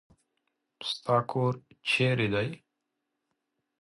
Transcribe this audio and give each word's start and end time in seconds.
ستا 0.89 1.15
کور 1.31 1.53
چېري 1.89 2.27
دی؟ 2.33 2.49